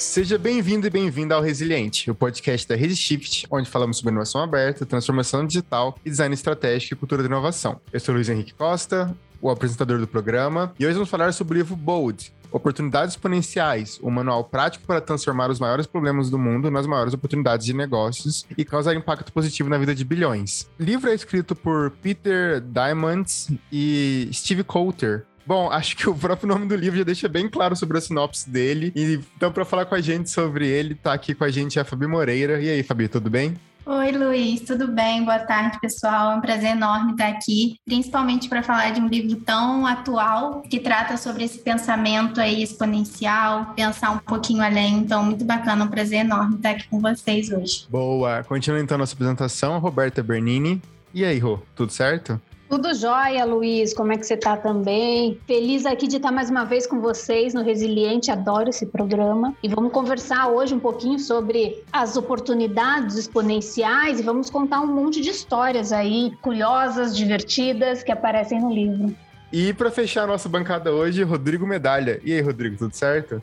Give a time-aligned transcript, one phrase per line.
[0.00, 4.86] Seja bem-vindo e bem-vinda ao Resiliente, o podcast da ResiShift, onde falamos sobre inovação aberta,
[4.86, 7.78] transformação digital e design estratégico e cultura de inovação.
[7.92, 11.58] Eu sou Luiz Henrique Costa, o apresentador do programa, e hoje vamos falar sobre o
[11.58, 16.86] livro Bold, Oportunidades Exponenciais, um manual prático para transformar os maiores problemas do mundo nas
[16.86, 20.68] maiores oportunidades de negócios e causar impacto positivo na vida de bilhões.
[20.80, 26.48] O livro é escrito por Peter Diamandis e Steve Coulter, Bom, acho que o próprio
[26.48, 28.92] nome do livro já deixa bem claro sobre a sinopse dele.
[28.94, 31.84] E então, para falar com a gente sobre ele, tá aqui com a gente a
[31.84, 32.60] Fabi Moreira.
[32.60, 33.56] E aí, Fabi, tudo bem?
[33.86, 35.24] Oi, Luiz, tudo bem?
[35.24, 36.32] Boa tarde, pessoal.
[36.32, 40.78] É um prazer enorme estar aqui, principalmente para falar de um livro tão atual que
[40.78, 44.98] trata sobre esse pensamento aí exponencial, pensar um pouquinho além.
[44.98, 47.86] Então, muito bacana, um prazer enorme estar aqui com vocês hoje.
[47.88, 48.44] Boa.
[48.44, 50.80] Continua então nossa apresentação, Roberta Bernini.
[51.12, 52.40] E aí, Rô, tudo certo?
[52.70, 53.92] Tudo jóia, Luiz.
[53.92, 55.40] Como é que você está também?
[55.44, 58.30] Feliz aqui de estar mais uma vez com vocês no Resiliente.
[58.30, 59.52] Adoro esse programa.
[59.60, 65.20] E vamos conversar hoje um pouquinho sobre as oportunidades exponenciais e vamos contar um monte
[65.20, 69.16] de histórias aí, curiosas, divertidas, que aparecem no livro.
[69.52, 72.20] E para fechar a nossa bancada hoje, Rodrigo Medalha.
[72.22, 73.42] E aí, Rodrigo, tudo certo?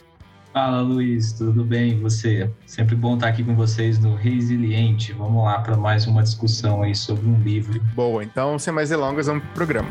[0.54, 2.00] Fala Luiz, tudo bem?
[2.00, 2.50] Você?
[2.66, 5.14] Sempre bom estar aqui com vocês no Resiliente.
[5.14, 7.80] Vamos lá para mais uma discussão aí sobre um livro.
[7.94, 9.90] Boa, então sem mais delongas, vamos pro programa.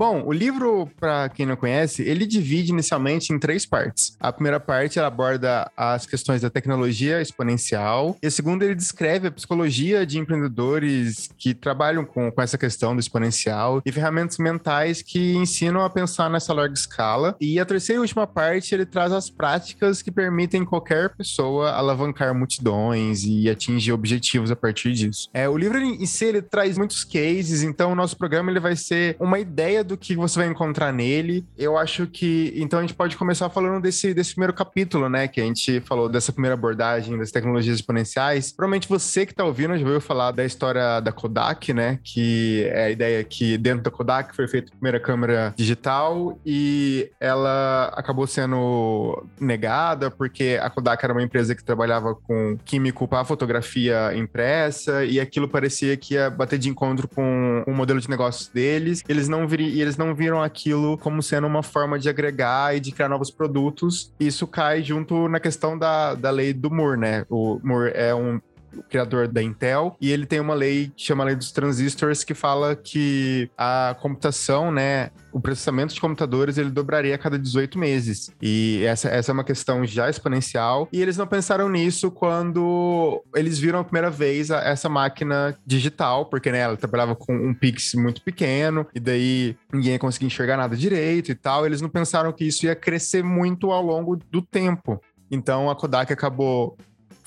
[0.00, 4.16] Bom, o livro, para quem não conhece, ele divide inicialmente em três partes.
[4.18, 9.28] A primeira parte ela aborda as questões da tecnologia exponencial, e a segunda ele descreve
[9.28, 15.02] a psicologia de empreendedores que trabalham com, com essa questão do exponencial e ferramentas mentais
[15.02, 17.36] que ensinam a pensar nessa larga escala.
[17.38, 22.34] E a terceira e última parte ele traz as práticas que permitem qualquer pessoa alavancar
[22.34, 25.28] multidões e atingir objetivos a partir disso.
[25.34, 28.74] É, o livro em si ele traz muitos cases, então o nosso programa ele vai
[28.74, 31.44] ser uma ideia do que você vai encontrar nele.
[31.58, 32.52] Eu acho que.
[32.56, 35.28] Então a gente pode começar falando desse, desse primeiro capítulo, né?
[35.28, 38.52] Que a gente falou dessa primeira abordagem das tecnologias exponenciais.
[38.52, 41.98] Provavelmente você que está ouvindo já ouviu falar da história da Kodak, né?
[42.02, 47.10] Que é a ideia que dentro da Kodak foi feita a primeira câmera digital e
[47.18, 53.24] ela acabou sendo negada porque a Kodak era uma empresa que trabalhava com químico para
[53.24, 58.48] fotografia impressa e aquilo parecia que ia bater de encontro com o modelo de negócios
[58.48, 59.02] deles.
[59.08, 62.80] Eles não viriam e eles não viram aquilo como sendo uma forma de agregar e
[62.80, 64.12] de criar novos produtos.
[64.20, 67.24] Isso cai junto na questão da, da lei do Moore, né?
[67.30, 68.38] O Moore é um
[68.76, 72.24] o criador da Intel, e ele tem uma lei que chama a lei dos transistores
[72.24, 77.78] que fala que a computação, né, o processamento de computadores ele dobraria a cada 18
[77.78, 78.30] meses.
[78.40, 80.88] E essa, essa é uma questão já exponencial.
[80.92, 86.26] E eles não pensaram nisso quando eles viram a primeira vez a, essa máquina digital,
[86.26, 90.56] porque né, ela trabalhava com um pix muito pequeno, e daí ninguém ia conseguir enxergar
[90.56, 91.64] nada direito e tal.
[91.64, 95.00] Eles não pensaram que isso ia crescer muito ao longo do tempo.
[95.30, 96.76] Então a Kodak acabou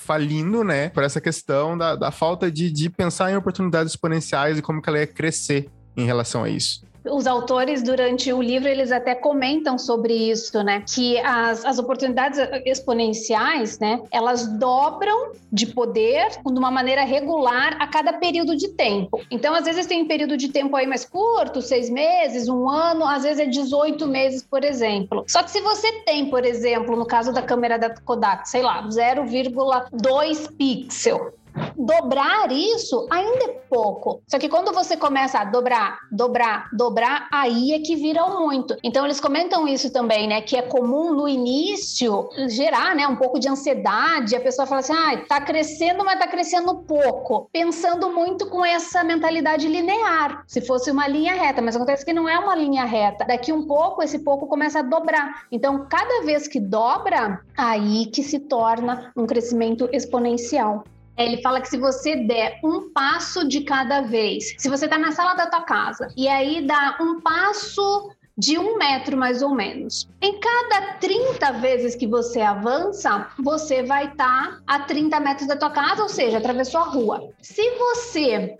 [0.04, 4.62] falindo, né, por essa questão da, da falta de, de pensar em oportunidades exponenciais e
[4.62, 8.90] como que ela ia crescer em relação a isso os autores, durante o livro, eles
[8.90, 10.82] até comentam sobre isso, né?
[10.86, 14.00] Que as, as oportunidades exponenciais, né?
[14.10, 19.20] Elas dobram de poder de uma maneira regular a cada período de tempo.
[19.30, 23.04] Então, às vezes tem um período de tempo aí mais curto, seis meses, um ano,
[23.04, 25.24] às vezes é 18 meses, por exemplo.
[25.28, 28.86] Só que se você tem, por exemplo, no caso da câmera da Kodak, sei lá,
[28.88, 31.34] 0,2 pixel,
[31.76, 34.22] dobrar isso ainda é pouco.
[34.28, 38.76] Só que quando você começa a dobrar, dobrar, dobrar, aí é que vira muito.
[38.82, 40.40] Então eles comentam isso também, né?
[40.40, 44.36] Que é comum no início gerar, né, um pouco de ansiedade.
[44.36, 47.48] A pessoa fala assim: "Ah, tá crescendo, mas tá crescendo pouco".
[47.52, 50.44] Pensando muito com essa mentalidade linear.
[50.46, 53.24] Se fosse uma linha reta, mas acontece que não é uma linha reta.
[53.24, 55.46] Daqui um pouco esse pouco começa a dobrar.
[55.50, 60.84] Então, cada vez que dobra, aí que se torna um crescimento exponencial.
[61.16, 65.12] Ele fala que se você der um passo de cada vez, se você está na
[65.12, 70.08] sala da tua casa e aí dá um passo de um metro mais ou menos.
[70.20, 75.56] Em cada 30 vezes que você avança, você vai estar tá a 30 metros da
[75.56, 77.28] tua casa, ou seja, atravessou a rua.
[77.40, 78.58] Se você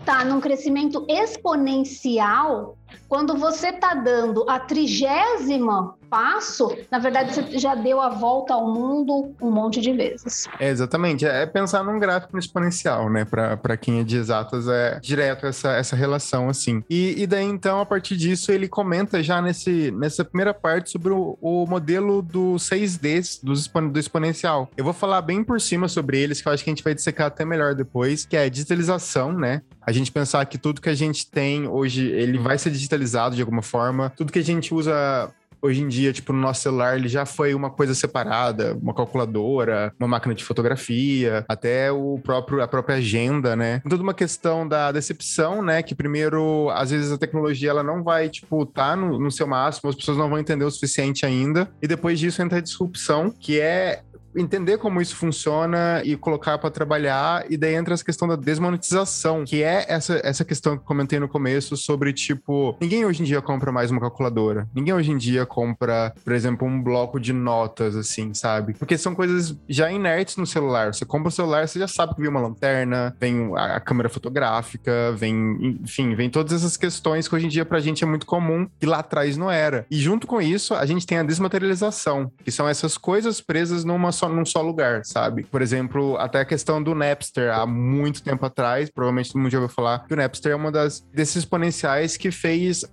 [0.00, 2.76] está num crescimento exponencial,
[3.08, 8.72] Quando você está dando a trigésima passo, na verdade você já deu a volta ao
[8.72, 10.46] mundo um monte de vezes.
[10.60, 11.26] É, exatamente.
[11.26, 13.24] É pensar num gráfico exponencial, né?
[13.24, 16.84] Para quem é de exatas, é direto essa, essa relação, assim.
[16.88, 21.12] E, e daí, então, a partir disso, ele comenta já nesse, nessa primeira parte sobre
[21.12, 24.70] o, o modelo do 6D do, do exponencial.
[24.76, 26.94] Eu vou falar bem por cima sobre eles, que eu acho que a gente vai
[26.94, 29.62] dissecar até melhor depois, que é digitalização, né?
[29.86, 33.42] A gente pensar que tudo que a gente tem hoje, ele vai ser digitalizado de
[33.42, 34.12] alguma forma.
[34.16, 35.30] Tudo que a gente usa
[35.64, 39.94] hoje em dia, tipo, no nosso celular, ele já foi uma coisa separada, uma calculadora,
[39.98, 43.80] uma máquina de fotografia, até o próprio, a própria agenda, né?
[43.88, 45.82] Tudo uma questão da decepção, né?
[45.82, 49.88] Que primeiro, às vezes a tecnologia, ela não vai, tipo, tá no, no seu máximo,
[49.88, 53.58] as pessoas não vão entender o suficiente ainda, e depois disso entra a disrupção, que
[53.58, 54.02] é
[54.36, 59.44] entender como isso funciona e colocar para trabalhar, e daí entra essa questão da desmonetização,
[59.44, 63.40] que é essa, essa questão que comentei no começo sobre, tipo, ninguém hoje em dia
[63.40, 64.68] compra mais uma calculadora.
[64.74, 68.74] Ninguém hoje em dia compra, por exemplo, um bloco de notas, assim, sabe?
[68.74, 70.94] Porque são coisas já inertes no celular.
[70.94, 75.12] Você compra o celular, você já sabe que vem uma lanterna, vem a, câmera fotográfica,
[75.16, 78.68] vem, enfim, vem todas essas questões que hoje em dia pra gente é muito comum
[78.80, 79.86] e lá atrás não era.
[79.90, 84.12] E junto com isso, a gente tem a desmaterialização, que são essas coisas presas numa
[84.12, 85.44] só só num só lugar, sabe?
[85.44, 89.58] Por exemplo, até a questão do Napster, há muito tempo atrás, provavelmente todo mundo já
[89.58, 92.84] ouviu falar, que o Napster é uma das desses exponenciais que fez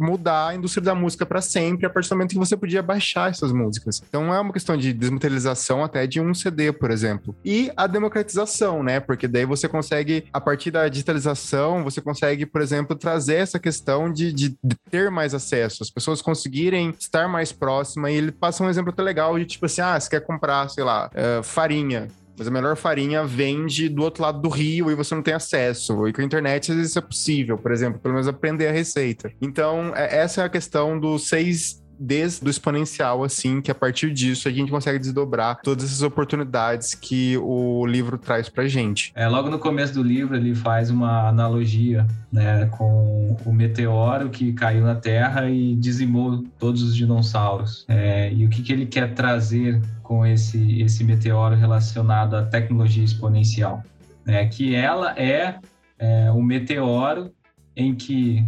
[0.00, 3.30] mudar a indústria da música para sempre a partir do momento que você podia baixar
[3.30, 4.02] essas músicas.
[4.08, 7.36] Então é uma questão de desmaterialização até de um CD, por exemplo.
[7.44, 9.00] E a democratização, né?
[9.00, 14.12] Porque daí você consegue, a partir da digitalização, você consegue, por exemplo, trazer essa questão
[14.12, 18.12] de, de, de ter mais acesso, as pessoas conseguirem estar mais próximas.
[18.12, 20.84] E ele passa um exemplo até legal de tipo assim: ah, você quer comprar, sei
[20.84, 22.08] lá, uh, farinha
[22.40, 26.08] mas a melhor farinha vende do outro lado do rio e você não tem acesso.
[26.08, 28.72] E com a internet às vezes isso é possível, por exemplo, pelo menos aprender a
[28.72, 29.30] receita.
[29.42, 34.10] Então, é, essa é a questão dos seis desde o exponencial, assim, que a partir
[34.10, 39.12] disso a gente consegue desdobrar todas essas oportunidades que o livro traz pra gente.
[39.14, 44.54] É, logo no começo do livro ele faz uma analogia, né, com o meteoro que
[44.54, 47.84] caiu na Terra e dizimou todos os dinossauros.
[47.86, 53.04] É, e o que, que ele quer trazer com esse, esse meteoro relacionado à tecnologia
[53.04, 53.82] exponencial?
[54.26, 55.58] É, que ela é,
[55.98, 57.32] é meteoro
[57.76, 58.44] em que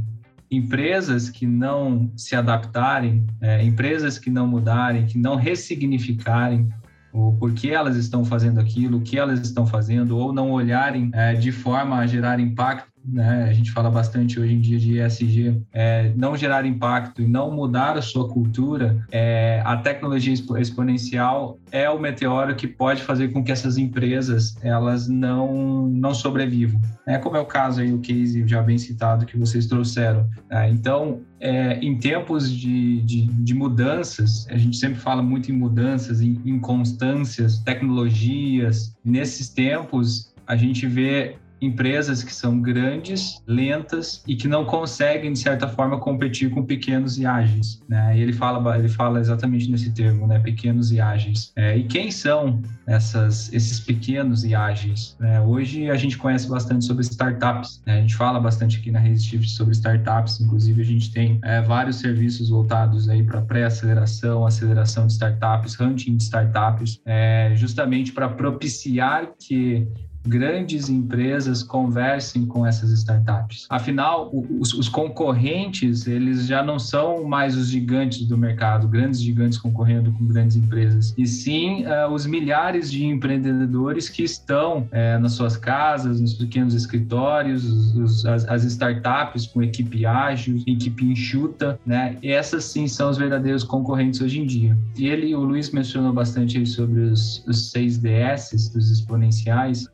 [0.53, 6.69] empresas que não se adaptarem, é, empresas que não mudarem, que não ressignificarem
[7.13, 11.35] o porquê elas estão fazendo aquilo, o que elas estão fazendo, ou não olharem é,
[11.35, 15.61] de forma a gerar impacto né, a gente fala bastante hoje em dia de ESG,
[15.73, 21.89] é, não gerar impacto e não mudar a sua cultura, é, a tecnologia exponencial é
[21.91, 26.81] o meteoro que pode fazer com que essas empresas elas não, não sobrevivam.
[27.07, 30.29] É como é o caso aí, o case já bem citado que vocês trouxeram.
[30.51, 35.55] É, então, é, em tempos de, de, de, mudanças, a gente sempre fala muito em
[35.55, 38.95] mudanças, em constâncias, tecnologias.
[39.05, 45.38] Nesses tempos, a gente vê empresas que são grandes, lentas e que não conseguem de
[45.38, 48.17] certa forma competir com pequenos e ágeis, né?
[48.17, 50.38] E ele fala ele fala exatamente nesse termo, né?
[50.38, 51.53] Pequenos e ágeis.
[51.56, 55.17] É, e quem são essas esses pequenos e ágeis?
[55.19, 55.41] Né?
[55.41, 57.82] Hoje a gente conhece bastante sobre startups.
[57.87, 57.99] Né?
[57.99, 60.41] A gente fala bastante aqui na Resistive sobre startups.
[60.41, 66.17] Inclusive a gente tem é, vários serviços voltados aí para pré-aceleração, aceleração de startups, hunting
[66.17, 69.87] de startups, é, justamente para propiciar que
[70.27, 73.67] grandes empresas conversem com essas startups.
[73.69, 79.59] Afinal, os, os, concorrentes, eles já não são mais os gigantes do mercado, grandes gigantes
[79.59, 85.32] concorrendo com grandes empresas, e sim uh, os milhares de empreendedores que estão uh, nas
[85.32, 92.17] suas casas, nos pequenos escritórios, os, as, as, startups com equipe ágil, equipe enxuta, né?
[92.23, 94.77] Essas sim são os verdadeiros concorrentes hoje em dia.
[94.96, 99.89] E ele, o Luiz mencionou bastante sobre os, os seis DS, dos exponenciais,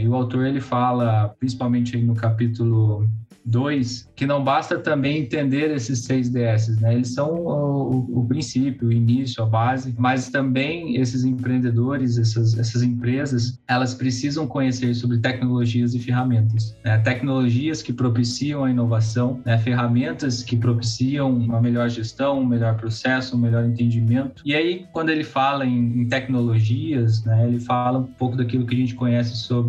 [0.00, 3.08] e o autor ele fala, principalmente no capítulo
[3.44, 6.94] 2, que não basta também entender esses seis DS, né?
[6.94, 12.82] Eles são o, o, princípio, o início, a base, mas também esses empreendedores, essas, essas
[12.82, 16.76] empresas, elas precisam conhecer sobre tecnologias e ferramentas.
[16.84, 16.98] Né?
[16.98, 19.58] Tecnologias que propiciam a inovação, né?
[19.58, 24.42] ferramentas que propiciam uma melhor gestão, um melhor processo, um melhor entendimento.
[24.44, 27.46] E aí, quando ele fala em, em tecnologias, né?
[27.46, 29.61] ele fala um pouco daquilo que a gente conhece sobre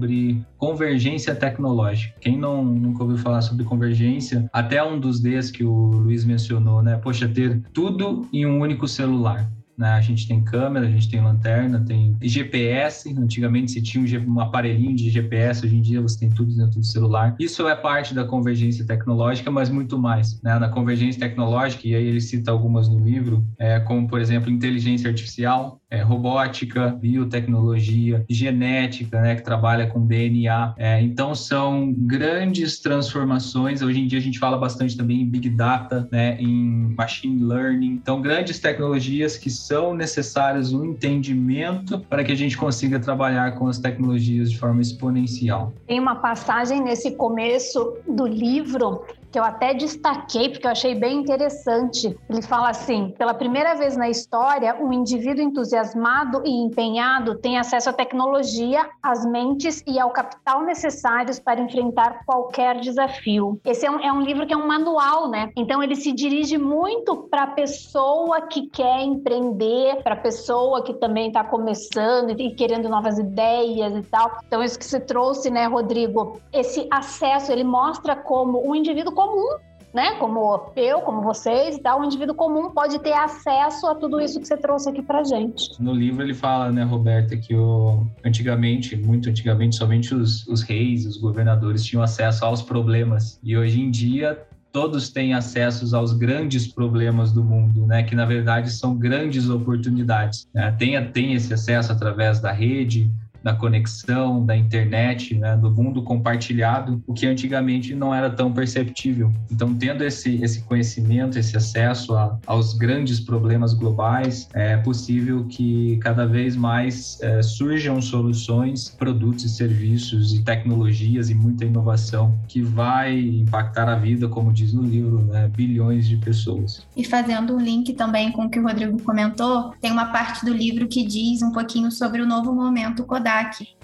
[0.58, 2.16] convergência tecnológica.
[2.20, 6.82] Quem não, nunca ouviu falar sobre convergência, até um dos Ds que o Luiz mencionou,
[6.82, 6.98] né?
[6.98, 9.50] Poxa, ter tudo em um único celular.
[9.78, 9.90] Né?
[9.90, 13.14] A gente tem câmera, a gente tem lanterna, tem GPS.
[13.18, 16.86] Antigamente se tinha um, aparelhinho de GPS, hoje em dia você tem tudo dentro do
[16.86, 17.36] celular.
[17.40, 20.42] Isso é parte da convergência tecnológica, mas muito mais.
[20.42, 20.58] Né?
[20.60, 25.10] Na convergência tecnológica, e aí ele cita algumas no livro, é, como por exemplo inteligência
[25.10, 30.74] artificial, é, robótica, biotecnologia, genética, né, que trabalha com DNA.
[30.76, 33.84] É, então, são grandes transformações.
[33.84, 37.92] Hoje em dia, a gente fala bastante também em Big Data, né, em Machine Learning.
[37.92, 43.68] Então, grandes tecnologias que são necessárias um entendimento para que a gente consiga trabalhar com
[43.68, 45.72] as tecnologias de forma exponencial.
[45.88, 51.18] Tem uma passagem nesse começo do livro que eu até destaquei porque eu achei bem
[51.18, 52.16] interessante.
[52.30, 57.90] Ele fala assim: pela primeira vez na história, um indivíduo entusiasmado e empenhado tem acesso
[57.90, 63.60] à tecnologia, às mentes e ao capital necessários para enfrentar qualquer desafio.
[63.66, 65.52] Esse é um, é um livro que é um manual, né?
[65.58, 70.94] Então ele se dirige muito para a pessoa que quer empreender, para a pessoa que
[70.94, 74.38] também está começando e querendo novas ideias e tal.
[74.48, 76.40] Então isso que você trouxe, né, Rodrigo?
[76.52, 79.58] Esse acesso, ele mostra como um indivíduo comum,
[79.94, 80.16] né?
[80.16, 84.40] Como eu, como vocês e tal, um indivíduo comum pode ter acesso a tudo isso
[84.40, 85.70] que você trouxe aqui pra gente.
[85.80, 91.06] No livro ele fala, né, Roberta, que o, antigamente, muito antigamente, somente os, os reis,
[91.06, 93.40] os governadores tinham acesso aos problemas.
[93.44, 98.02] E hoje em dia todos têm acesso aos grandes problemas do mundo, né?
[98.02, 100.48] Que na verdade são grandes oportunidades.
[100.52, 100.76] Né?
[100.80, 103.12] Tem, tem esse acesso através da rede,
[103.44, 109.32] da conexão, da internet, né, do mundo compartilhado, o que antigamente não era tão perceptível.
[109.52, 115.98] Então, tendo esse, esse conhecimento, esse acesso a, aos grandes problemas globais, é possível que
[115.98, 122.62] cada vez mais é, surjam soluções, produtos e serviços e tecnologias e muita inovação que
[122.62, 126.86] vai impactar a vida, como diz no livro, né, bilhões de pessoas.
[126.96, 130.54] E fazendo um link também com o que o Rodrigo comentou, tem uma parte do
[130.54, 133.33] livro que diz um pouquinho sobre o novo momento Kodak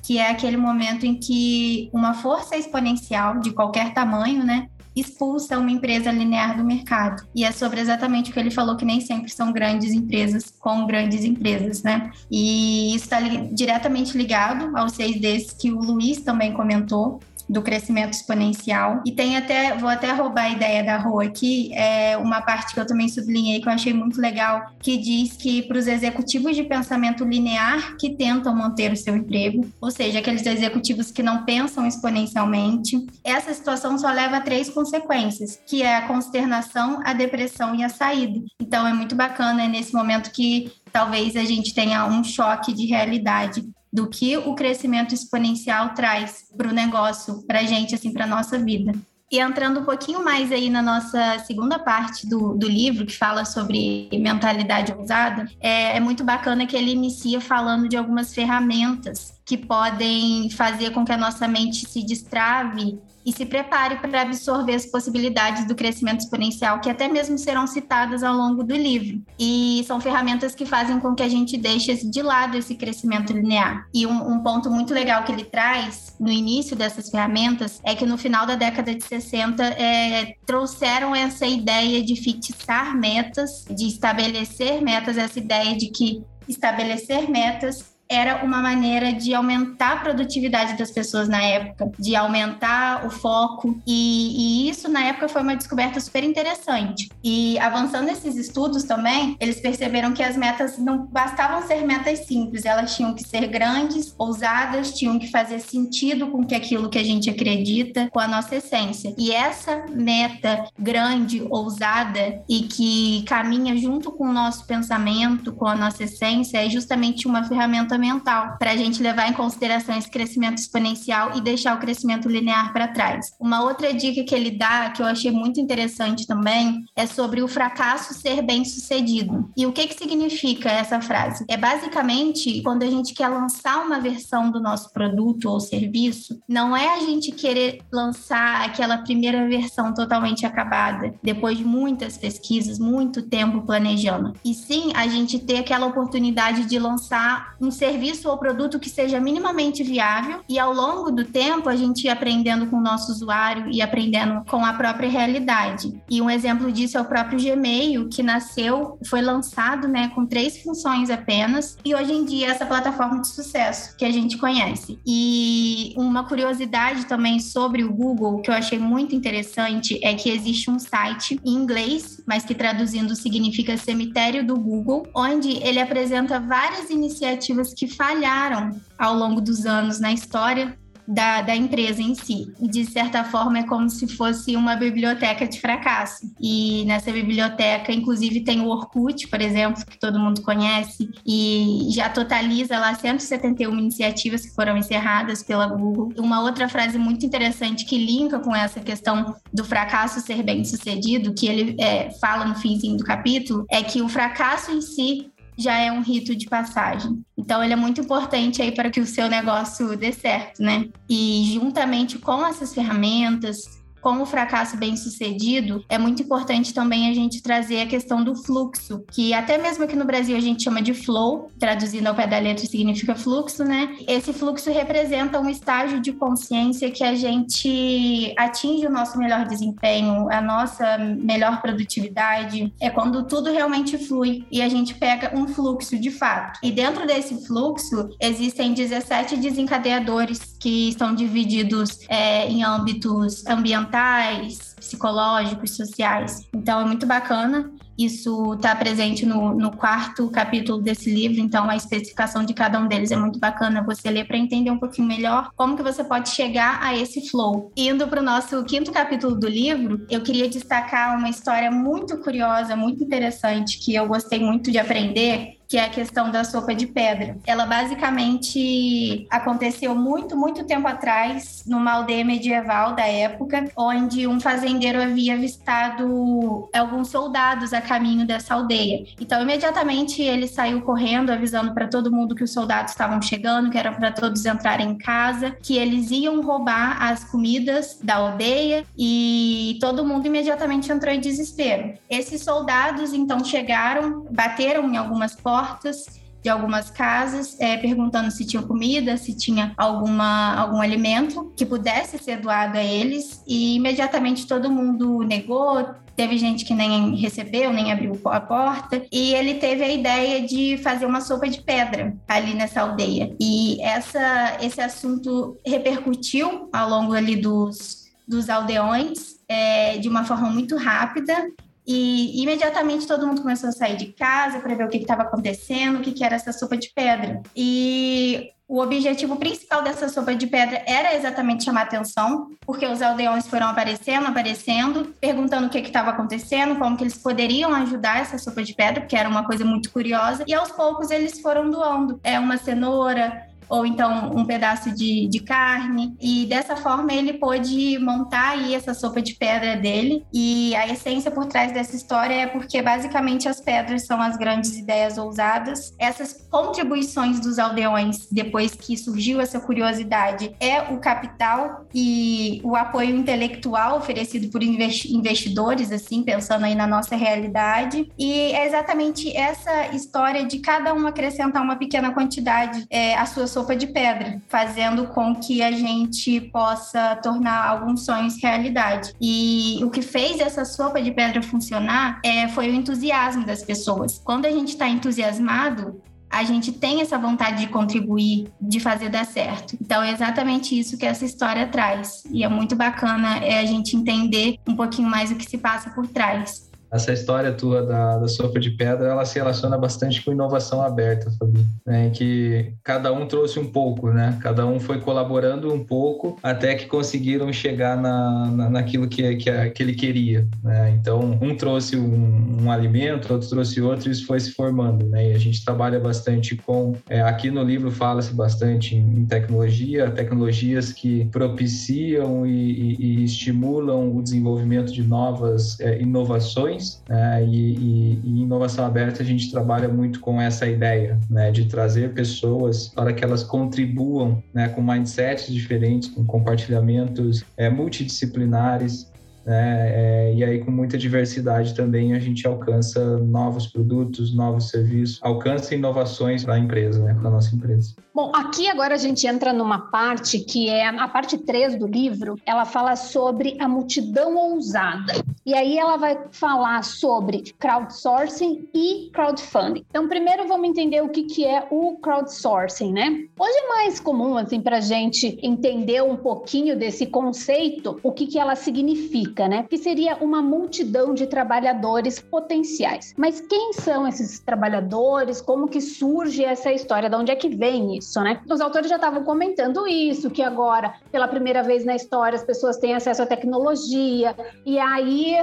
[0.02, 5.72] que é aquele momento em que uma força exponencial de qualquer tamanho, né, expulsa uma
[5.72, 7.24] empresa linear do mercado.
[7.34, 10.86] E é sobre exatamente o que ele falou, que nem sempre são grandes empresas com
[10.86, 12.12] grandes empresas, né?
[12.30, 17.62] E isso está li diretamente ligado aos seis Ds que o Luiz também comentou, do
[17.62, 19.02] crescimento exponencial.
[19.06, 22.80] E tem até, vou até roubar a ideia da Rua aqui, é uma parte que
[22.80, 26.64] eu também sublinhei que eu achei muito legal, que diz que para os executivos de
[26.64, 31.88] pensamento linear que tentam manter o seu emprego, ou seja, aqueles executivos que não pensam
[31.88, 37.84] exponencialmente, essa situação só leva a três consequências, que é a consternação, a depressão e
[37.84, 38.40] a saída.
[38.60, 42.86] Então é muito bacana é nesse momento que talvez a gente tenha um choque de
[42.86, 48.26] realidade do que o crescimento exponencial traz para o negócio, para a gente, assim, para
[48.26, 48.94] a nossa vida.
[49.32, 53.46] E entrando um pouquinho mais aí na nossa segunda parte do, do livro, que fala
[53.46, 59.56] sobre mentalidade ousada, é, é muito bacana que ele inicia falando de algumas ferramentas que
[59.56, 64.88] podem fazer com que a nossa mente se destrave e se prepare para absorver as
[64.88, 69.22] possibilidades do crescimento exponencial, que até mesmo serão citadas ao longo do livro.
[69.38, 73.88] E são ferramentas que fazem com que a gente deixe de lado esse crescimento linear.
[73.94, 78.06] E um, um ponto muito legal que ele traz no início dessas ferramentas é que
[78.06, 84.82] no final da década de 60 é, trouxeram essa ideia de fixar metas, de estabelecer
[84.82, 90.90] metas, essa ideia de que estabelecer metas era uma maneira de aumentar a produtividade das
[90.90, 93.80] pessoas na época, de aumentar o foco.
[93.86, 97.10] E, e, isso, na época, foi uma descoberta super interessante.
[97.24, 102.66] E avançando nesses estudos também, eles perceberam que as metas não bastavam ser metas simples,
[102.66, 107.04] elas tinham que ser grandes, ousadas, tinham que fazer sentido com que aquilo que a
[107.04, 109.14] gente acredita, com a nossa essência.
[109.18, 115.76] E essa meta grande, ousada e que caminha junto com o nosso pensamento, com a
[115.76, 120.58] nossa essência, é justamente uma ferramenta fundamental para a gente levar em consideração esse crescimento
[120.58, 123.34] exponencial e deixar o crescimento linear para trás.
[123.40, 127.48] Uma outra dica que ele dá, que eu achei muito interessante também, é sobre o
[127.48, 129.50] fracasso ser bem sucedido.
[129.58, 131.46] E o que, que significa essa frase?
[131.48, 136.76] É basicamente quando a gente quer lançar uma versão do nosso produto ou serviço, não
[136.76, 143.22] é a gente querer lançar aquela primeira versão totalmente acabada, depois de muitas pesquisas, muito
[143.24, 144.34] tempo planejando.
[144.46, 148.90] E sim a gente ter aquela oportunidade de lançar um serviço serviço ou produto que
[148.90, 153.68] seja minimamente viável e ao longo do tempo a gente aprendendo com o nosso usuário
[153.72, 156.00] e aprendendo com a própria realidade.
[156.10, 160.62] E um exemplo disso é o próprio Gmail, que nasceu, foi lançado, né, com três
[160.62, 165.00] funções apenas e hoje em dia é essa plataforma de sucesso que a gente conhece.
[165.06, 170.70] E uma curiosidade também sobre o Google que eu achei muito interessante é que existe
[170.70, 176.92] um site em inglês, mas que traduzindo significa cemitério do Google, onde ele apresenta várias
[176.92, 182.54] iniciativas que falharam ao longo dos anos na história da, da empresa em si.
[182.62, 186.30] E, de certa forma, é como se fosse uma biblioteca de fracasso.
[186.40, 192.10] E nessa biblioteca, inclusive, tem o Orkut, por exemplo, que todo mundo conhece, e já
[192.10, 196.14] totaliza lá 171 iniciativas que foram encerradas pela Google.
[196.18, 201.34] Uma outra frase muito interessante que linka com essa questão do fracasso ser bem sucedido,
[201.34, 205.78] que ele é, fala no finzinho do capítulo, é que o fracasso em si já
[205.78, 207.22] é um rito de passagem.
[207.38, 210.88] Então, ele é muito importante aí para que o seu negócio dê certo, né?
[211.10, 217.14] E juntamente com essas ferramentas, com o fracasso bem sucedido, é muito importante também a
[217.14, 220.82] gente trazer a questão do fluxo, que até mesmo aqui no Brasil a gente chama
[220.82, 223.96] de flow, traduzindo ao pé da letra significa fluxo, né?
[224.08, 230.32] Esse fluxo representa um estágio de consciência que a gente atinge o nosso melhor desempenho,
[230.32, 232.74] a nossa melhor produtividade.
[232.80, 236.60] É quando tudo realmente flui e a gente pega um fluxo de fato.
[236.64, 244.76] E dentro desse fluxo existem 17 desencadeadores que estão divididos é, em âmbitos ambientais ambientais,
[244.80, 246.48] psicológicos, sociais.
[246.54, 247.72] Então é muito bacana.
[247.98, 252.88] Isso está presente no, no, quarto capítulo desse livro, então a especificação de cada um
[252.88, 256.30] deles é muito bacana você ler para entender um pouquinho melhor como que você pode
[256.30, 257.74] chegar a esse flow.
[257.76, 262.74] Indo para o nosso quinto capítulo do livro, eu queria destacar uma história muito curiosa,
[262.74, 266.88] muito interessante, que eu gostei muito de aprender, que é a questão da sopa de
[266.88, 267.38] pedra.
[267.46, 275.00] Ela basicamente aconteceu muito, muito tempo atrás, numa aldeia medieval da época, onde um fazendeiro
[275.00, 279.06] havia avistado alguns soldados a caminho dessa aldeia.
[279.22, 283.78] Então, imediatamente ele saiu correndo, avisando para todo mundo que os soldados estavam chegando, que
[283.78, 289.78] era para todos entrarem em casa, que eles iam roubar as comidas da aldeia e
[289.80, 291.94] todo mundo imediatamente entrou em desespero.
[292.10, 298.46] Esses soldados então chegaram, bateram em algumas portas portas de algumas casas, é, perguntando se
[298.46, 304.48] tinha comida, se tinha alguma, algum alimento que pudesse ser doado a eles, e imediatamente
[304.48, 305.86] todo mundo negou.
[306.16, 310.78] Teve gente que nem recebeu, nem abriu a porta, e ele teve a ideia de
[310.78, 313.36] fazer uma sopa de pedra ali nessa aldeia.
[313.40, 320.50] E essa, esse assunto repercutiu ao longo ali dos, dos aldeões é, de uma forma
[320.50, 321.50] muito rápida
[321.92, 325.98] e imediatamente todo mundo começou a sair de casa para ver o que estava acontecendo,
[325.98, 327.42] o que, que era essa sopa de pedra.
[327.56, 333.48] E o objetivo principal dessa sopa de pedra era exatamente chamar atenção, porque os aldeões
[333.48, 338.62] foram aparecendo, aparecendo, perguntando o que estava acontecendo, como que eles poderiam ajudar essa sopa
[338.62, 340.44] de pedra, porque era uma coisa muito curiosa.
[340.46, 345.40] E aos poucos eles foram doando é uma cenoura, ou então um pedaço de, de
[345.40, 346.16] carne.
[346.20, 350.26] E dessa forma ele pôde montar aí essa sopa de pedra dele.
[350.34, 354.76] E a essência por trás dessa história é porque basicamente as pedras são as grandes
[354.78, 355.94] ideias ousadas.
[356.00, 363.16] Essas contribuições dos aldeões, depois que surgiu essa curiosidade, é o capital e o apoio
[363.16, 368.12] intelectual oferecido por investidores, assim, pensando aí na nossa realidade.
[368.18, 373.46] E é exatamente essa história de cada um acrescentar uma pequena quantidade é, à sua
[373.46, 379.14] sopa de pedra, fazendo com que a gente possa tornar alguns sonhos realidade.
[379.22, 384.22] E o que fez essa sopa de pedra funcionar é, foi o entusiasmo das pessoas.
[384.24, 389.26] Quando a gente está entusiasmado, a gente tem essa vontade de contribuir, de fazer dar
[389.26, 389.76] certo.
[389.82, 392.24] Então é exatamente isso que essa história traz.
[392.32, 395.90] E é muito bacana é a gente entender um pouquinho mais o que se passa
[395.90, 400.32] por trás essa história tua da, da sopa de pedra, ela se relaciona bastante com
[400.32, 402.10] inovação aberta, Fabi, né?
[402.10, 404.38] Que cada um trouxe um pouco, né?
[404.42, 409.70] Cada um foi colaborando um pouco até que conseguiram chegar na, na naquilo que, que,
[409.70, 410.92] que ele queria, né?
[411.00, 415.32] Então, um trouxe um, um, alimento, outro trouxe outro, e isso foi se formando, né?
[415.32, 416.96] E a gente trabalha bastante com...
[417.10, 423.24] É, aqui no livro fala-se bastante em, em, tecnologia, tecnologias que propiciam e, e, e,
[423.24, 427.44] estimulam o desenvolvimento de novas é, inovações né?
[427.46, 431.52] e, e, e, inovação aberta a gente trabalha muito com essa ideia né?
[431.52, 434.70] de trazer pessoas para que elas contribuam né?
[434.70, 439.10] com mindsets diferentes, com compartilhamentos é, multidisciplinares
[439.50, 439.90] né?
[439.94, 445.74] É, e aí com muita diversidade também a gente alcança novos produtos, novos serviços, alcança
[445.74, 447.16] inovações para a empresa, né?
[447.20, 447.96] Para nossa empresa.
[448.20, 452.36] Bom, aqui agora a gente entra numa parte que é a parte 3 do livro,
[452.46, 455.14] ela fala sobre a multidão ousada.
[455.46, 459.86] E aí ela vai falar sobre crowdsourcing e crowdfunding.
[459.90, 463.26] Então, primeiro vamos entender o que, que é o crowdsourcing, né?
[463.40, 468.28] Hoje é mais comum, assim, para a gente entender um pouquinho desse conceito, o que,
[468.28, 469.66] que ela significa, né?
[469.70, 473.14] Que seria uma multidão de trabalhadores potenciais.
[473.18, 475.42] Mas quem são esses trabalhadores?
[475.42, 477.10] Como que surge essa história?
[477.10, 478.42] De onde é que vem isso, né?
[478.50, 482.78] Os autores já estavam comentando isso, que agora, pela primeira vez na história, as pessoas
[482.78, 485.36] têm acesso à tecnologia, e aí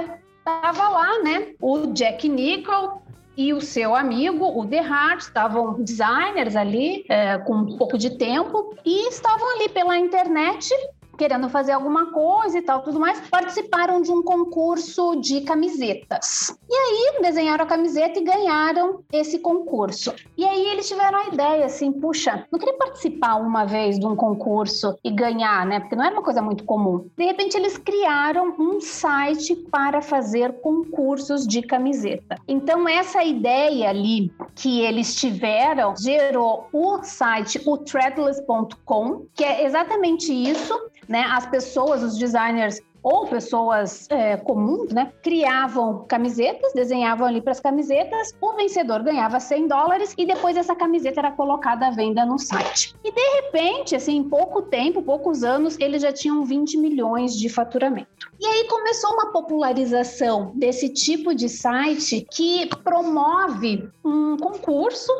[0.43, 1.53] tava lá, né?
[1.61, 3.01] O Jack Nickel
[3.37, 8.17] e o seu amigo, o The Hart, estavam designers ali é, com um pouco de
[8.17, 10.73] tempo e estavam ali pela internet
[11.17, 16.57] querendo fazer alguma coisa e tal, tudo mais, participaram de um concurso de camisetas.
[16.69, 20.13] E aí desenharam a camiseta e ganharam esse concurso.
[20.37, 24.15] E aí eles tiveram a ideia assim, puxa, não queria participar uma vez de um
[24.15, 25.79] concurso e ganhar, né?
[25.79, 27.09] Porque não era uma coisa muito comum.
[27.17, 32.37] De repente eles criaram um site para fazer concursos de camiseta.
[32.47, 40.31] Então essa ideia ali que eles tiveram gerou o site o threadless.com, que é exatamente
[40.31, 41.25] isso né?
[41.29, 47.59] As pessoas, os designers ou pessoas é, comuns, né, criavam camisetas, desenhavam ali para as
[47.61, 52.37] camisetas, o vencedor ganhava 100 dólares e depois essa camiseta era colocada à venda no
[52.37, 52.93] site.
[53.05, 57.47] E de repente, assim, em pouco tempo, poucos anos, eles já tinham 20 milhões de
[57.47, 58.29] faturamento.
[58.39, 65.11] E aí começou uma popularização desse tipo de site que promove um concurso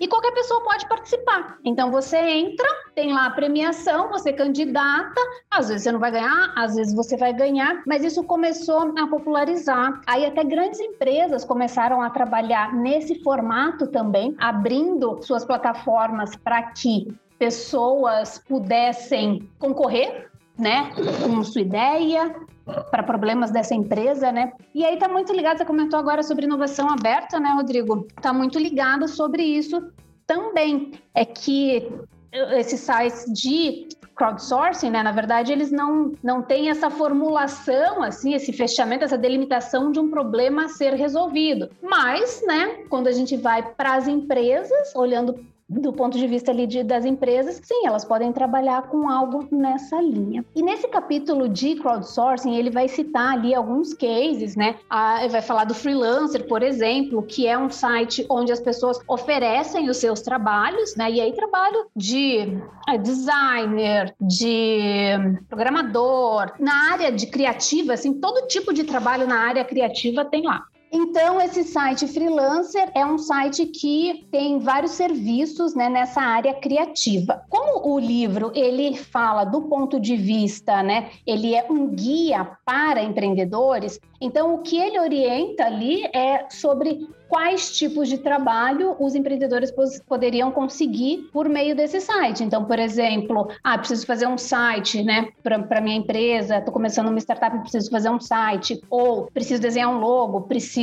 [0.00, 1.58] e qualquer pessoa pode participar.
[1.64, 6.52] Então você entra, tem lá a premiação, você candidata, às vezes você não vai ganhar,
[6.56, 10.00] às vezes você vai ganhar, mas isso começou a popularizar.
[10.06, 17.08] Aí até grandes empresas começaram a trabalhar nesse formato também, abrindo suas plataformas para que
[17.38, 20.90] pessoas pudessem concorrer, né,
[21.22, 22.34] com sua ideia,
[22.90, 24.52] para problemas dessa empresa, né?
[24.74, 28.06] E aí está muito ligado, você comentou agora sobre inovação aberta, né, Rodrigo?
[28.16, 29.92] Está muito ligado sobre isso
[30.26, 30.92] também.
[31.14, 31.90] É que
[32.32, 38.52] esses sites de crowdsourcing, né, na verdade, eles não, não têm essa formulação, assim, esse
[38.52, 41.70] fechamento, essa delimitação de um problema a ser resolvido.
[41.80, 46.66] Mas, né, quando a gente vai para as empresas, olhando do ponto de vista ali
[46.66, 50.44] de, das empresas, sim, elas podem trabalhar com algo nessa linha.
[50.54, 54.76] E nesse capítulo de crowdsourcing, ele vai citar ali alguns cases, né?
[54.88, 59.90] Ah, vai falar do freelancer, por exemplo, que é um site onde as pessoas oferecem
[59.90, 61.10] os seus trabalhos, né?
[61.10, 68.72] E aí trabalho de é, designer, de programador, na área de criativa, assim, todo tipo
[68.72, 70.64] de trabalho na área criativa tem lá.
[70.92, 77.42] Então, esse site freelancer é um site que tem vários serviços né, nessa área criativa.
[77.48, 83.02] Como o livro ele fala do ponto de vista, né, ele é um guia para
[83.02, 89.72] empreendedores, então o que ele orienta ali é sobre quais tipos de trabalho os empreendedores
[90.06, 92.42] poderiam conseguir por meio desse site.
[92.42, 97.18] Então, por exemplo, ah, preciso fazer um site, né, para minha empresa, estou começando uma
[97.18, 100.77] startup, preciso fazer um site, ou preciso desenhar um logo, preciso,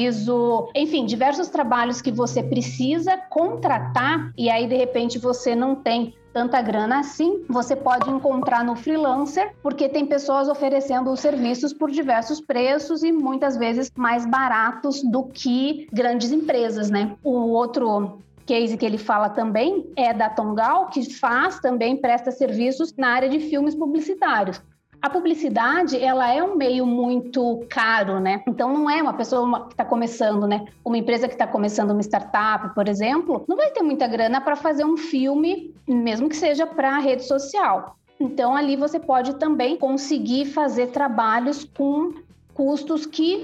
[0.75, 6.61] enfim, diversos trabalhos que você precisa contratar e aí de repente você não tem tanta
[6.61, 12.41] grana assim, você pode encontrar no freelancer, porque tem pessoas oferecendo os serviços por diversos
[12.41, 17.15] preços e muitas vezes mais baratos do que grandes empresas, né?
[17.23, 22.93] O outro case que ele fala também é da Tongal, que faz também, presta serviços
[22.97, 24.61] na área de filmes publicitários.
[25.05, 28.41] A publicidade, ela é um meio muito caro, né?
[28.47, 30.65] Então, não é uma pessoa que está começando, né?
[30.83, 34.55] Uma empresa que está começando uma startup, por exemplo, não vai ter muita grana para
[34.55, 37.97] fazer um filme, mesmo que seja para rede social.
[38.19, 42.11] Então, ali você pode também conseguir fazer trabalhos com
[42.55, 43.43] custos que,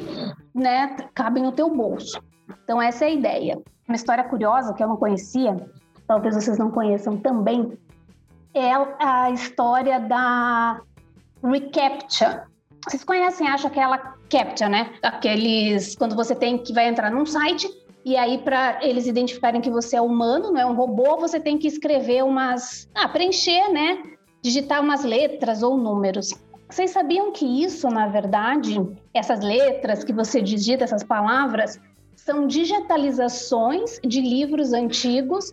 [0.55, 2.19] né, cabem no teu bolso.
[2.63, 3.61] Então, essa é a ideia.
[3.87, 5.55] Uma história curiosa que eu não conhecia,
[6.07, 7.77] talvez vocês não conheçam também,
[8.51, 10.81] é a história da
[11.43, 12.47] reCAPTCHA.
[12.87, 13.97] Vocês conhecem, acho aquela
[14.29, 14.93] CAPTCHA, né?
[15.01, 17.69] Aqueles quando você tem que vai entrar num site
[18.03, 21.57] e aí para eles identificarem que você é humano, não é um robô, você tem
[21.57, 24.01] que escrever umas, ah, preencher, né?
[24.41, 26.33] Digitar umas letras ou números.
[26.67, 28.81] Vocês sabiam que isso, na verdade,
[29.13, 31.79] essas letras que você digita, essas palavras,
[32.15, 35.51] são digitalizações de livros antigos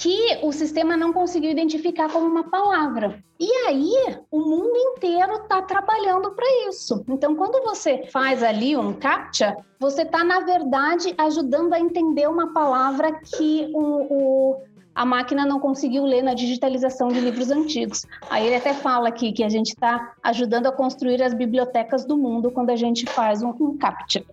[0.00, 3.22] que o sistema não conseguiu identificar como uma palavra.
[3.38, 7.04] E aí, o mundo inteiro está trabalhando para isso.
[7.06, 12.50] Então, quando você faz ali um CAPTCHA, você está, na verdade, ajudando a entender uma
[12.54, 14.62] palavra que o, o
[14.94, 18.06] a máquina não conseguiu ler na digitalização de livros antigos.
[18.30, 22.16] Aí ele até fala aqui que a gente está ajudando a construir as bibliotecas do
[22.16, 24.24] mundo quando a gente faz um, um CAPTCHA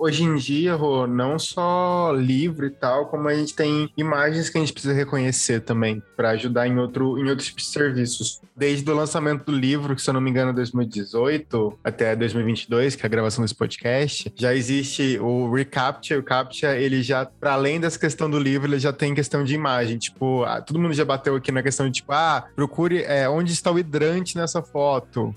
[0.00, 4.56] hoje em dia, Rô, não só livro e tal, como a gente tem imagens que
[4.56, 8.40] a gente precisa reconhecer também, para ajudar em, outro, em outros tipos de serviços.
[8.56, 13.02] Desde o lançamento do livro, que se eu não me engano, 2018 até 2022, que
[13.02, 16.18] é a gravação desse podcast, já existe o Recaptcha.
[16.18, 19.54] O Captcha, ele já, para além dessa questão do livro, ele já tem questão de
[19.54, 19.98] imagem.
[19.98, 23.52] Tipo, ah, todo mundo já bateu aqui na questão de, tipo, ah, procure é, onde
[23.52, 25.34] está o hidrante nessa foto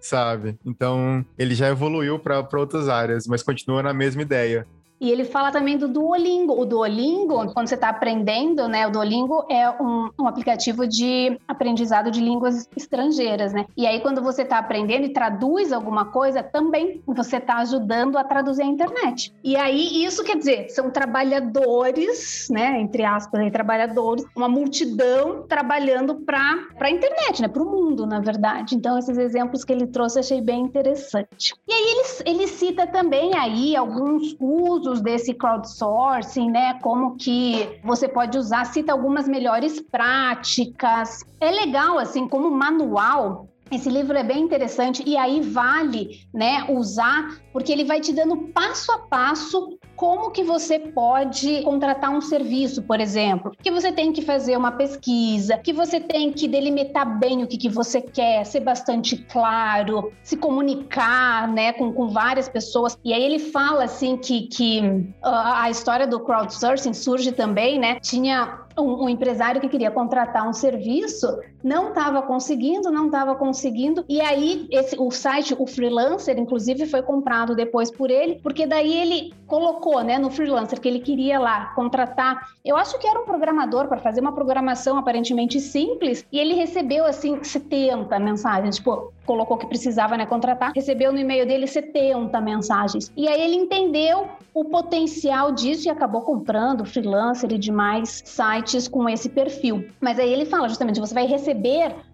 [0.00, 0.58] sabe?
[0.64, 4.66] Então, ele já evoluiu para outras áreas, mas continua na mesma ideia.
[5.00, 6.60] E ele fala também do Duolingo.
[6.60, 8.86] O Duolingo, quando você está aprendendo, né?
[8.86, 13.64] O Duolingo é um, um, aplicativo de aprendizado de línguas estrangeiras, né?
[13.74, 18.24] E aí, quando você está aprendendo e traduz alguma coisa, também você está ajudando a
[18.24, 19.32] traduzir a internet.
[19.42, 22.78] E aí, isso quer dizer, são trabalhadores, né?
[22.78, 27.48] Entre aspas, aí, trabalhadores, uma multidão trabalhando para a internet, né?
[27.48, 28.74] Para o mundo, na verdade.
[28.74, 31.54] Então, esses exemplos que ele trouxe, achei bem interessante.
[31.66, 36.74] E aí, ele, ele cita também aí alguns usos usos desse crowdsourcing, né?
[36.80, 41.24] Como que você pode usar, cita algumas melhores práticas.
[41.40, 47.40] É legal, assim, como manual, esse livro é bem interessante e aí vale, né, usar,
[47.52, 52.82] porque ele vai te dando passo a passo como que você pode contratar um serviço,
[52.82, 57.42] por exemplo, que você tem que fazer uma pesquisa, que você tem que delimitar bem
[57.42, 62.98] o que, que você quer, ser bastante claro, se comunicar, né, com, com várias pessoas.
[63.04, 68.00] E aí ele fala assim que, que uh, a história do crowdsourcing surge também, né?
[68.00, 71.26] Tinha um, um, empresário que queria contratar um serviço
[71.62, 77.02] não estava conseguindo, não estava conseguindo, e aí esse, o site, o freelancer, inclusive, foi
[77.02, 81.66] comprado depois por ele, porque daí ele colocou, né, no freelancer que ele queria lá
[81.74, 82.48] contratar.
[82.64, 87.04] Eu acho que era um programador para fazer uma programação aparentemente simples, e ele recebeu
[87.04, 93.12] assim 70 mensagens, tipo, colocou que precisava né, contratar, recebeu no e-mail dele 70 mensagens.
[93.16, 99.08] E aí ele entendeu o potencial disso e acabou comprando freelancer e demais sites com
[99.08, 99.88] esse perfil.
[100.00, 101.49] Mas aí ele fala justamente, você vai receber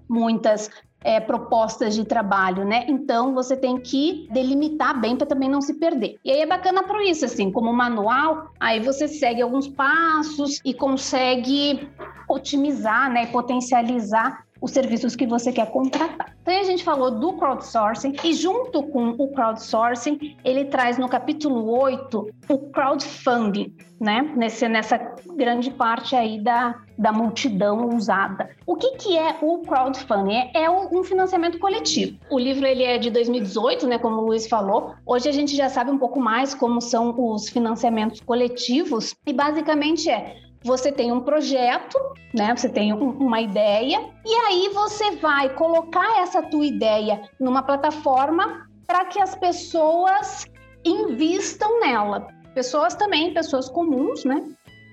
[0.08, 0.70] muitas
[1.06, 2.84] é, propostas de trabalho, né?
[2.88, 6.16] Então você tem que delimitar bem para também não se perder.
[6.24, 10.74] E aí é bacana para isso, assim, como manual, aí você segue alguns passos e
[10.74, 11.88] consegue
[12.28, 16.36] otimizar, né, potencializar os serviços que você quer contratar.
[16.42, 21.68] Então a gente falou do crowdsourcing e junto com o crowdsourcing, ele traz no capítulo
[21.76, 24.32] 8 o crowdfunding, né?
[24.36, 24.96] Nesse, nessa
[25.34, 28.48] grande parte aí da, da multidão usada.
[28.64, 30.34] O que, que é o crowdfunding?
[30.34, 32.16] É, é um financiamento coletivo.
[32.30, 33.98] O livro ele é de 2018, né?
[33.98, 34.94] Como o Luiz falou.
[35.04, 40.08] Hoje a gente já sabe um pouco mais como são os financiamentos coletivos e basicamente
[40.08, 41.96] é você tem um projeto,
[42.34, 42.54] né?
[42.54, 48.68] Você tem um, uma ideia e aí você vai colocar essa tua ideia numa plataforma
[48.86, 50.44] para que as pessoas
[50.84, 52.26] invistam nela.
[52.52, 54.42] Pessoas também, pessoas comuns, né?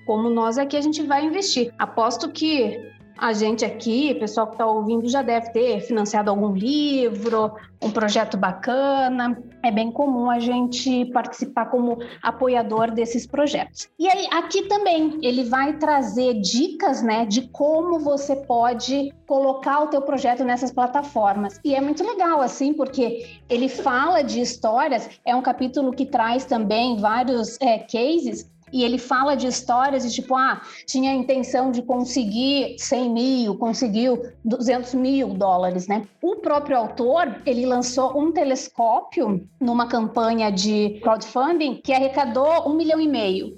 [0.06, 1.74] Como nós aqui a gente vai investir.
[1.80, 2.78] Aposto que
[3.18, 8.38] a gente aqui, pessoal que está ouvindo, já deve ter financiado algum livro, um projeto
[8.38, 9.38] bacana.
[9.62, 13.88] É bem comum a gente participar como apoiador desses projetos.
[14.00, 19.88] E aí, aqui também, ele vai trazer dicas, né, de como você pode colocar o
[19.88, 21.60] teu projeto nessas plataformas.
[21.64, 26.46] E é muito legal, assim, porque ele fala de histórias, é um capítulo que traz
[26.46, 31.72] também vários é, cases e ele fala de histórias de tipo, ah, tinha a intenção
[31.72, 36.08] de conseguir 100 mil, conseguiu 200 mil dólares, né?
[36.22, 43.00] O próprio autor, ele lançou um telescópio numa campanha de crowdfunding que arrecadou um milhão
[43.00, 43.56] e meio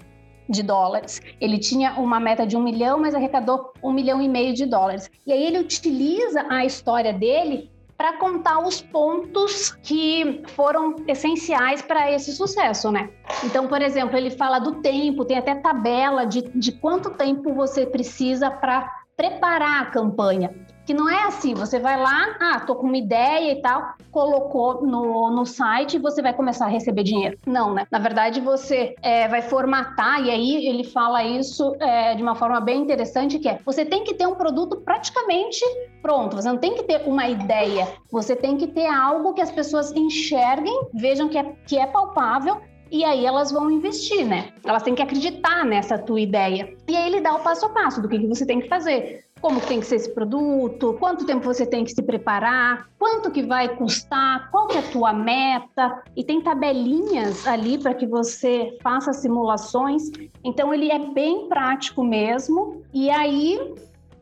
[0.49, 1.21] de dólares.
[1.39, 5.09] Ele tinha uma meta de um milhão, mas arrecadou um milhão e meio de dólares.
[5.25, 12.11] E aí ele utiliza a história dele para contar os pontos que foram essenciais para
[12.11, 13.09] esse sucesso, né?
[13.43, 17.85] Então, por exemplo, ele fala do tempo, tem até tabela de, de quanto tempo você
[17.85, 20.53] precisa para preparar a campanha
[20.85, 24.85] que não é assim, você vai lá, ah, tô com uma ideia e tal, colocou
[24.85, 27.37] no, no site e você vai começar a receber dinheiro.
[27.45, 27.87] Não, né?
[27.91, 32.59] Na verdade, você é, vai formatar, e aí ele fala isso é, de uma forma
[32.59, 35.63] bem interessante, que é, você tem que ter um produto praticamente
[36.01, 39.51] pronto, você não tem que ter uma ideia, você tem que ter algo que as
[39.51, 42.61] pessoas enxerguem, vejam que é, que é palpável
[42.95, 44.53] e aí elas vão investir, né?
[44.63, 46.73] Elas têm que acreditar nessa tua ideia.
[46.87, 49.25] E aí ele dá o passo a passo do que, que você tem que fazer
[49.41, 53.43] como tem que ser esse produto, quanto tempo você tem que se preparar, quanto que
[53.43, 58.75] vai custar, qual que é a tua meta, e tem tabelinhas ali para que você
[58.81, 60.09] faça simulações.
[60.43, 63.75] Então ele é bem prático mesmo, e aí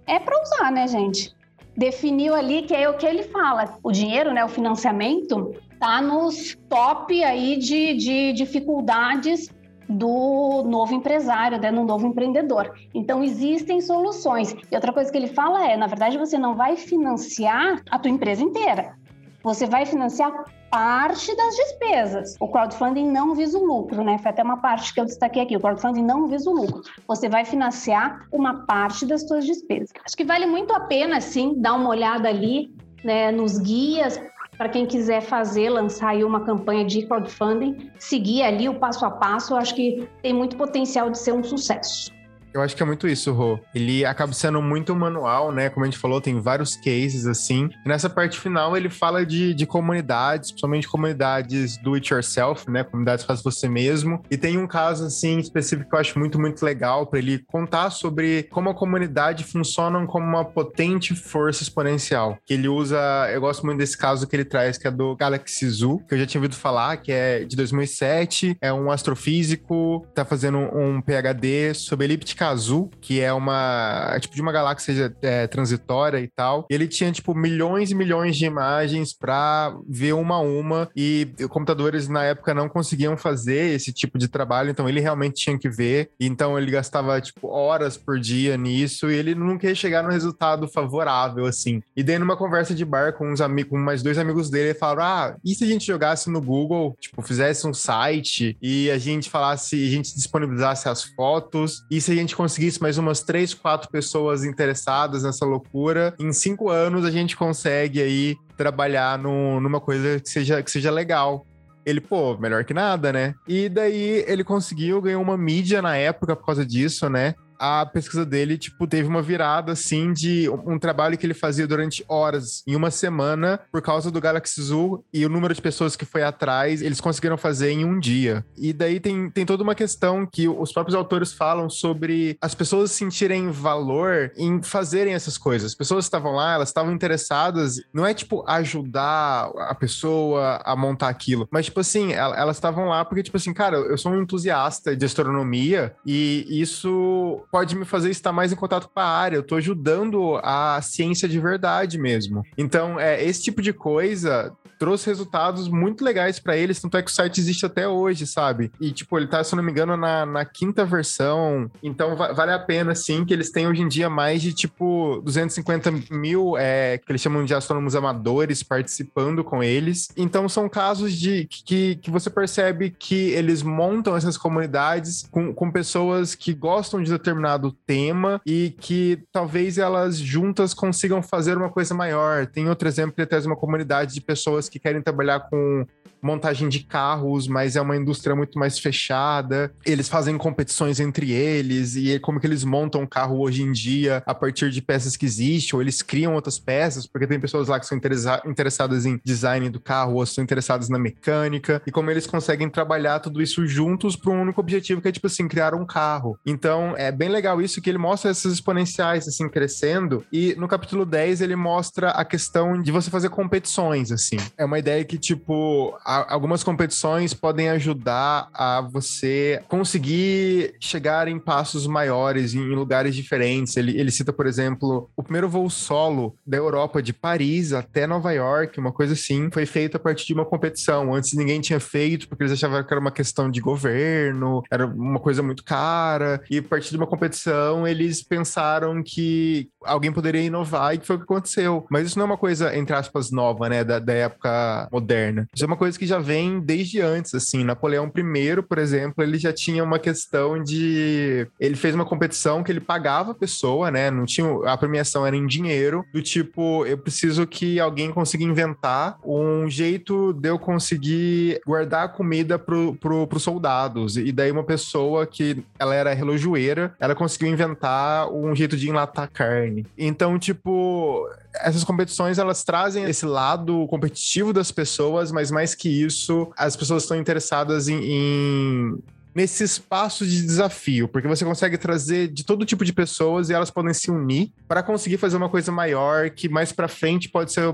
[0.05, 1.33] é para usar, né, gente?
[1.77, 6.57] Definiu ali que é o que ele fala, o dinheiro, né, o financiamento, tá nos
[6.69, 9.49] top aí de, de dificuldades
[9.89, 12.73] do novo empresário, né, no novo empreendedor.
[12.93, 14.55] Então existem soluções.
[14.71, 18.09] E outra coisa que ele fala é, na verdade, você não vai financiar a tua
[18.09, 18.95] empresa inteira.
[19.43, 20.31] Você vai financiar
[20.71, 22.37] parte das despesas.
[22.39, 24.17] O crowdfunding não visa o lucro, né?
[24.19, 25.57] Foi até uma parte que eu destaquei aqui.
[25.57, 26.81] O crowdfunding não visa o lucro.
[27.09, 29.89] Você vai financiar uma parte das suas despesas.
[30.05, 34.17] Acho que vale muito a pena, sim, dar uma olhada ali né, nos guias,
[34.57, 39.11] para quem quiser fazer, lançar aí uma campanha de crowdfunding, seguir ali o passo a
[39.11, 42.12] passo, eu acho que tem muito potencial de ser um sucesso.
[42.53, 43.59] Eu acho que é muito isso, Rô.
[43.73, 45.69] Ele acaba sendo muito manual, né?
[45.69, 47.69] Como a gente falou, tem vários cases assim.
[47.83, 52.83] E nessa parte final, ele fala de, de comunidades, principalmente comunidades do it yourself, né?
[52.83, 54.21] Comunidades faz você mesmo.
[54.29, 57.89] E tem um caso assim específico que eu acho muito, muito legal para ele contar
[57.89, 62.37] sobre como a comunidade funciona como uma potente força exponencial.
[62.45, 62.99] Que ele usa,
[63.31, 66.19] eu gosto muito desse caso que ele traz, que é do Galaxy Zoo, que eu
[66.19, 71.73] já tinha ouvido falar, que é de 2007, é um astrofísico, tá fazendo um PhD
[71.73, 76.65] sobre elíptica azul, que é uma é tipo de uma galáxia é, transitória e tal.
[76.69, 81.27] E ele tinha tipo milhões e milhões de imagens para ver uma a uma e
[81.49, 85.69] computadores na época não conseguiam fazer esse tipo de trabalho, então ele realmente tinha que
[85.69, 86.09] ver.
[86.19, 90.67] Então ele gastava tipo horas por dia nisso e ele nunca ia chegar no resultado
[90.67, 91.81] favorável assim.
[91.95, 94.79] E daí numa conversa de bar com uns amigos, com mais dois amigos dele, ele
[94.79, 98.97] falaram: "Ah, e se a gente jogasse no Google, tipo, fizesse um site e a
[98.97, 103.21] gente falasse, a gente disponibilizasse as fotos, e se a gente gente conseguisse mais umas
[103.21, 109.59] três, quatro pessoas interessadas nessa loucura, em cinco anos a gente consegue aí trabalhar no,
[109.61, 111.45] numa coisa que seja, que seja legal.
[111.85, 113.33] Ele, pô, melhor que nada, né?
[113.47, 117.35] E daí ele conseguiu, ganhar uma mídia na época por causa disso, né?
[117.63, 122.03] A pesquisa dele, tipo, teve uma virada, assim, de um trabalho que ele fazia durante
[122.09, 126.03] horas, em uma semana, por causa do Galaxy Zoo e o número de pessoas que
[126.03, 128.45] foi atrás, eles conseguiram fazer em um dia.
[128.57, 132.91] E daí tem, tem toda uma questão que os próprios autores falam sobre as pessoas
[132.91, 135.71] sentirem valor em fazerem essas coisas.
[135.71, 141.07] As pessoas estavam lá, elas estavam interessadas, não é, tipo, ajudar a pessoa a montar
[141.07, 144.93] aquilo, mas, tipo assim, elas estavam lá porque, tipo assim, cara, eu sou um entusiasta
[144.97, 149.35] de astronomia e isso pode me fazer estar mais em contato com a área.
[149.35, 152.43] Eu estou ajudando a ciência de verdade mesmo.
[152.57, 154.51] Então, é, esse tipo de coisa
[154.83, 158.69] trouxe resultados muito legais para eles, tanto é que o site existe até hoje, sabe?
[158.81, 161.71] E, tipo, ele tá, se não me engano, na, na quinta versão.
[161.81, 165.21] Então, va vale a pena, sim, que eles têm hoje em dia mais de, tipo,
[165.23, 170.09] 250 mil, é, que eles chamam de astrônomos amadores participando com eles.
[170.17, 175.71] Então, são casos de que, que você percebe que eles montam essas comunidades com, com
[175.71, 181.93] pessoas que gostam de determinado tema e que talvez elas juntas consigam fazer uma coisa
[181.93, 182.47] maior.
[182.47, 185.85] Tem outro exemplo que traz uma comunidade de pessoas que querem trabalhar com
[186.23, 189.73] montagem de carros, mas é uma indústria muito mais fechada.
[189.85, 193.71] Eles fazem competições entre eles e é como que eles montam um carro hoje em
[193.71, 197.67] dia a partir de peças que existem, ou eles criam outras peças, porque tem pessoas
[197.67, 201.91] lá que são interessa interessadas em design do carro, ou são interessadas na mecânica, e
[201.91, 205.47] como eles conseguem trabalhar tudo isso juntos para um único objetivo, que é tipo assim,
[205.47, 206.39] criar um carro.
[206.45, 211.05] Então, é bem legal isso que ele mostra essas exponenciais assim crescendo, e no capítulo
[211.05, 214.37] 10 ele mostra a questão de você fazer competições assim.
[214.57, 221.87] É uma ideia que tipo algumas competições podem ajudar a você conseguir chegar em passos
[221.87, 223.75] maiores, em lugares diferentes.
[223.77, 228.31] Ele, ele cita, por exemplo, o primeiro voo solo da Europa, de Paris até Nova
[228.31, 231.13] York, uma coisa assim, foi feito a partir de uma competição.
[231.13, 235.19] Antes ninguém tinha feito, porque eles achavam que era uma questão de governo, era uma
[235.19, 240.93] coisa muito cara, e a partir de uma competição eles pensaram que alguém poderia inovar
[240.93, 241.85] e que foi o que aconteceu.
[241.89, 244.42] Mas isso não é uma coisa, entre aspas, nova, né, da, da época
[244.91, 245.47] moderna.
[245.53, 247.63] Isso é uma coisa que já vem desde antes, assim.
[247.63, 251.47] Napoleão I, por exemplo, ele já tinha uma questão de...
[251.59, 254.47] Ele fez uma competição que ele pagava a pessoa, né, não tinha...
[254.65, 260.33] A premiação era em dinheiro, do tipo, eu preciso que alguém consiga inventar um jeito
[260.33, 264.17] de eu conseguir guardar comida pro, pro, pros soldados.
[264.17, 269.29] E daí uma pessoa que ela era relojoeira, ela conseguiu inventar um jeito de enlatar
[269.31, 269.85] carne.
[269.97, 276.51] Então, tipo, essas competições elas trazem esse lado competitivo das pessoas, mas mais que isso,
[276.57, 278.97] as pessoas estão interessadas em, em
[279.33, 283.71] nesse espaço de desafio, porque você consegue trazer de todo tipo de pessoas e elas
[283.71, 287.73] podem se unir para conseguir fazer uma coisa maior que mais para frente pode ser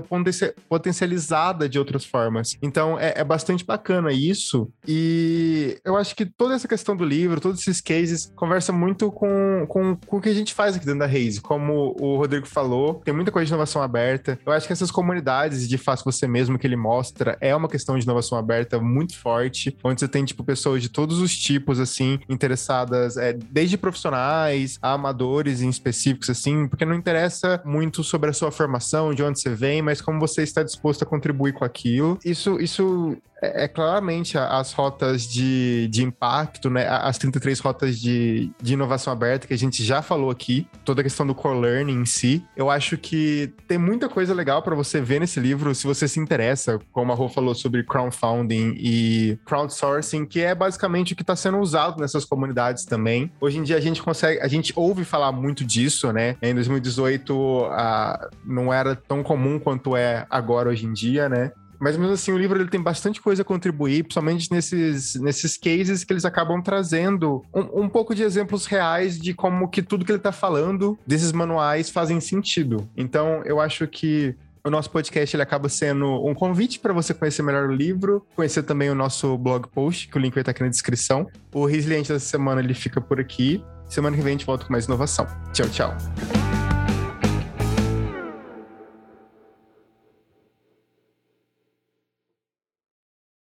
[0.68, 2.56] potencializada de outras formas.
[2.62, 7.40] Então é, é, bastante bacana isso e eu acho que toda essa questão do livro,
[7.40, 11.00] todos esses cases conversa muito com, com, com o que a gente faz aqui dentro
[11.00, 11.40] da Raise.
[11.40, 14.38] Como o Rodrigo falou, tem muita coisa de inovação aberta.
[14.44, 17.98] Eu acho que essas comunidades de faça você mesmo que ele mostra é uma questão
[17.98, 21.80] de inovação aberta muito forte, onde você tem tipo pessoas de todos os tipos tipos,
[21.80, 28.30] assim, interessadas, é, desde profissionais a amadores em específicos, assim, porque não interessa muito sobre
[28.30, 31.64] a sua formação, de onde você vem, mas como você está disposto a contribuir com
[31.64, 32.18] aquilo.
[32.24, 36.86] Isso, isso é, é, claramente as rotas de, de impacto, né?
[36.88, 41.04] As 33 rotas de, de inovação aberta que a gente já falou aqui, toda a
[41.04, 42.44] questão do core learning em si.
[42.56, 46.20] Eu acho que tem muita coisa legal para você ver nesse livro, se você se
[46.20, 51.36] interessa, como a Rô falou sobre crowdfunding e crowdsourcing, que é basicamente o que está
[51.36, 53.32] sendo usado nessas comunidades também.
[53.40, 56.36] Hoje em dia a gente consegue, a gente ouve falar muito disso, né?
[56.42, 61.52] Em 2018 a, não era tão comum quanto é agora hoje em dia, né?
[61.80, 66.04] Mas mesmo assim, o livro ele tem bastante coisa a contribuir, principalmente nesses, nesses cases
[66.04, 70.12] que eles acabam trazendo um, um pouco de exemplos reais de como que tudo que
[70.12, 72.88] ele está falando desses manuais fazem sentido.
[72.96, 77.42] Então, eu acho que o nosso podcast ele acaba sendo um convite para você conhecer
[77.42, 80.62] melhor o livro, conhecer também o nosso blog post, que o link vai estar aqui
[80.62, 81.26] na descrição.
[81.52, 83.64] O Resiliente dessa semana ele fica por aqui.
[83.88, 85.26] Semana que vem a gente volta com mais inovação.
[85.52, 86.49] Tchau, tchau.